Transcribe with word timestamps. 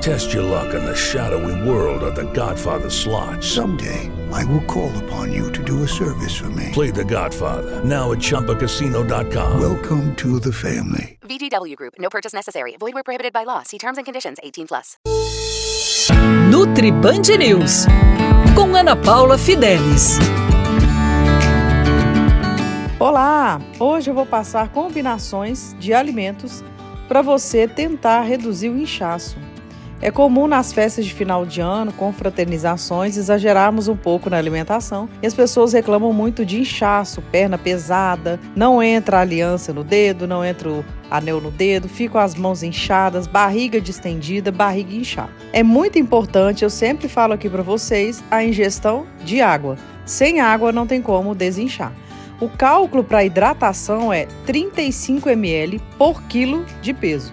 Test 0.00 0.32
your 0.32 0.42
luck 0.42 0.74
in 0.74 0.84
the 0.84 0.94
shadowy 0.94 1.68
world 1.68 2.02
of 2.02 2.14
The 2.14 2.30
Godfather 2.32 2.90
slot. 2.90 3.42
Someday, 3.42 4.10
I 4.32 4.44
will 4.44 4.64
call 4.64 4.90
upon 5.04 5.32
you 5.32 5.50
to 5.52 5.62
do 5.62 5.82
a 5.82 5.88
service 5.88 6.36
for 6.36 6.50
me. 6.50 6.70
Play 6.72 6.90
The 6.90 7.04
Godfather 7.04 7.84
now 7.84 8.12
at 8.12 8.18
ChumbaCasino.com. 8.18 9.60
Welcome 9.60 10.14
to 10.16 10.38
the 10.40 10.52
family. 10.52 11.18
VGW 11.22 11.76
Group. 11.76 11.94
No 11.98 12.08
purchase 12.08 12.32
necessary. 12.32 12.76
Void 12.78 12.94
where 12.94 13.02
prohibited 13.02 13.32
by 13.32 13.44
law. 13.44 13.62
See 13.62 13.78
terms 13.78 13.98
and 13.98 14.04
conditions. 14.04 14.38
18 14.42 14.66
plus. 14.68 14.96
Nutri 16.50 16.92
Band 16.92 17.28
News 17.38 17.86
com 18.54 18.74
Ana 18.74 18.96
Paula 18.96 19.36
Fidelis. 19.36 20.18
Olá! 22.98 23.60
Hoje 23.78 24.10
eu 24.10 24.14
vou 24.14 24.24
passar 24.24 24.68
combinações 24.68 25.74
de 25.78 25.92
alimentos 25.92 26.64
para 27.08 27.20
você 27.20 27.68
tentar 27.68 28.22
reduzir 28.22 28.70
o 28.70 28.78
inchaço. 28.78 29.36
É 30.00 30.10
comum 30.10 30.46
nas 30.46 30.74
festas 30.74 31.06
de 31.06 31.14
final 31.14 31.46
de 31.46 31.62
ano, 31.62 31.90
com 31.90 32.12
fraternizações, 32.12 33.16
exagerarmos 33.16 33.88
um 33.88 33.96
pouco 33.96 34.28
na 34.28 34.36
alimentação 34.36 35.08
e 35.22 35.26
as 35.26 35.32
pessoas 35.32 35.72
reclamam 35.72 36.12
muito 36.12 36.44
de 36.44 36.60
inchaço, 36.60 37.22
perna 37.22 37.56
pesada, 37.56 38.38
não 38.54 38.82
entra 38.82 39.16
a 39.16 39.20
aliança 39.22 39.72
no 39.72 39.82
dedo, 39.82 40.26
não 40.26 40.44
entra 40.44 40.68
o 40.68 40.84
anel 41.10 41.40
no 41.40 41.50
dedo, 41.50 41.88
ficam 41.88 42.20
as 42.20 42.34
mãos 42.34 42.62
inchadas, 42.62 43.26
barriga 43.26 43.80
distendida, 43.80 44.52
barriga 44.52 44.94
inchada. 44.94 45.30
É 45.50 45.62
muito 45.62 45.98
importante, 45.98 46.62
eu 46.62 46.70
sempre 46.70 47.08
falo 47.08 47.32
aqui 47.32 47.48
para 47.48 47.62
vocês, 47.62 48.22
a 48.30 48.44
ingestão 48.44 49.06
de 49.24 49.40
água. 49.40 49.78
Sem 50.04 50.40
água 50.40 50.72
não 50.72 50.86
tem 50.86 51.00
como 51.00 51.34
desinchar. 51.34 51.92
O 52.38 52.50
cálculo 52.50 53.02
para 53.02 53.24
hidratação 53.24 54.12
é 54.12 54.26
35 54.44 55.30
ml 55.30 55.80
por 55.96 56.22
quilo 56.24 56.66
de 56.82 56.92
peso. 56.92 57.32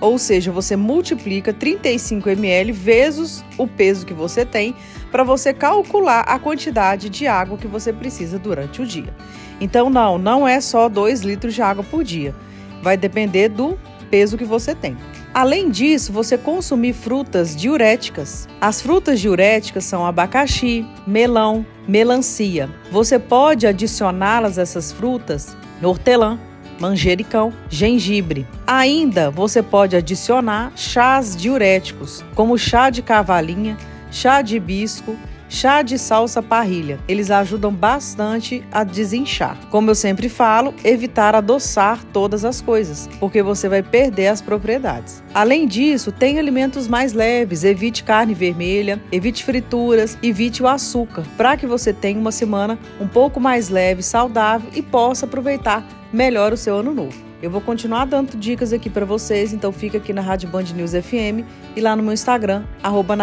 Ou 0.00 0.18
seja, 0.18 0.52
você 0.52 0.76
multiplica 0.76 1.52
35 1.52 2.28
ml 2.28 2.72
vezes 2.72 3.44
o 3.56 3.66
peso 3.66 4.04
que 4.04 4.12
você 4.12 4.44
tem 4.44 4.74
para 5.10 5.24
você 5.24 5.52
calcular 5.52 6.20
a 6.20 6.38
quantidade 6.38 7.08
de 7.08 7.26
água 7.26 7.56
que 7.56 7.66
você 7.66 7.92
precisa 7.92 8.38
durante 8.38 8.82
o 8.82 8.86
dia. 8.86 9.14
Então, 9.60 9.88
não, 9.88 10.18
não 10.18 10.46
é 10.46 10.60
só 10.60 10.88
2 10.88 11.22
litros 11.22 11.54
de 11.54 11.62
água 11.62 11.84
por 11.84 12.02
dia. 12.04 12.34
Vai 12.82 12.96
depender 12.96 13.48
do 13.48 13.78
peso 14.10 14.36
que 14.36 14.44
você 14.44 14.74
tem. 14.74 14.96
Além 15.32 15.70
disso, 15.70 16.12
você 16.12 16.38
consumir 16.38 16.92
frutas 16.92 17.56
diuréticas. 17.56 18.48
As 18.60 18.80
frutas 18.80 19.18
diuréticas 19.20 19.84
são 19.84 20.06
abacaxi, 20.06 20.86
melão, 21.06 21.66
melancia. 21.88 22.68
Você 22.92 23.18
pode 23.18 23.66
adicioná-las 23.66 24.58
essas 24.58 24.92
frutas 24.92 25.56
hortelã, 25.82 26.38
manjericão, 26.78 27.52
gengibre. 27.68 28.46
Ainda 28.66 29.30
você 29.30 29.62
pode 29.62 29.96
adicionar 29.96 30.72
chás 30.76 31.36
diuréticos, 31.36 32.24
como 32.34 32.58
chá 32.58 32.90
de 32.90 33.02
cavalinha, 33.02 33.76
chá 34.10 34.42
de 34.42 34.56
hibisco, 34.56 35.16
chá 35.54 35.82
de 35.82 35.98
salsa 35.98 36.42
parrilha. 36.42 36.98
Eles 37.06 37.30
ajudam 37.30 37.72
bastante 37.72 38.64
a 38.72 38.82
desinchar. 38.82 39.56
Como 39.70 39.88
eu 39.88 39.94
sempre 39.94 40.28
falo, 40.28 40.74
evitar 40.82 41.34
adoçar 41.34 42.04
todas 42.12 42.44
as 42.44 42.60
coisas, 42.60 43.08
porque 43.20 43.42
você 43.42 43.68
vai 43.68 43.82
perder 43.82 44.28
as 44.28 44.42
propriedades. 44.42 45.22
Além 45.32 45.66
disso, 45.66 46.10
tem 46.10 46.38
alimentos 46.38 46.88
mais 46.88 47.12
leves, 47.12 47.62
evite 47.62 48.02
carne 48.02 48.34
vermelha, 48.34 49.00
evite 49.12 49.44
frituras, 49.44 50.18
evite 50.22 50.62
o 50.62 50.68
açúcar, 50.68 51.22
para 51.36 51.56
que 51.56 51.66
você 51.66 51.92
tenha 51.92 52.18
uma 52.18 52.32
semana 52.32 52.78
um 53.00 53.06
pouco 53.06 53.38
mais 53.38 53.68
leve, 53.68 54.02
saudável 54.02 54.70
e 54.74 54.82
possa 54.82 55.26
aproveitar 55.26 55.86
melhora 56.14 56.54
o 56.54 56.56
seu 56.56 56.78
ano 56.78 56.94
novo. 56.94 57.20
Eu 57.42 57.50
vou 57.50 57.60
continuar 57.60 58.06
dando 58.06 58.36
dicas 58.36 58.72
aqui 58.72 58.88
para 58.88 59.04
vocês, 59.04 59.52
então 59.52 59.72
fica 59.72 59.98
aqui 59.98 60.12
na 60.12 60.22
Rádio 60.22 60.48
Band 60.48 60.62
News 60.74 60.92
FM 60.92 61.44
e 61.76 61.80
lá 61.80 61.94
no 61.96 62.02
meu 62.02 62.14
Instagram, 62.14 62.64
arroba 62.82 63.16